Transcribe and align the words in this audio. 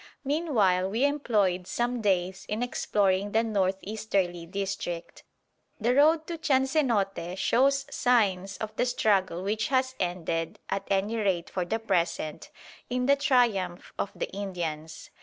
Meanwhile 0.23 0.89
we 0.89 1.05
employed 1.05 1.67
some 1.67 2.01
days 2.01 2.47
in 2.49 2.63
exploring 2.63 3.33
the 3.33 3.43
north 3.43 3.77
easterly 3.83 4.47
district. 4.47 5.21
The 5.79 5.93
road 5.93 6.25
to 6.25 6.39
Chansenote 6.39 7.37
shows 7.37 7.85
signs 7.91 8.57
of 8.57 8.75
the 8.77 8.87
struggle 8.87 9.43
which 9.43 9.67
has 9.67 9.93
ended, 9.99 10.57
at 10.71 10.87
any 10.89 11.17
rate 11.17 11.51
for 11.51 11.65
the 11.65 11.77
present, 11.77 12.49
in 12.89 13.05
the 13.05 13.15
triumph 13.15 13.93
of 13.99 14.11
the 14.15 14.31
Indians. 14.31 15.11